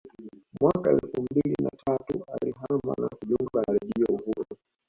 [0.61, 4.57] Mwaka elfu mbili na tatu alihama na kujiunga na Redio Uhuru